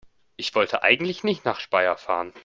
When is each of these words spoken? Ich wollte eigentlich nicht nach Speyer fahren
Ich 0.35 0.55
wollte 0.55 0.81
eigentlich 0.81 1.23
nicht 1.23 1.45
nach 1.45 1.59
Speyer 1.59 1.95
fahren 1.95 2.33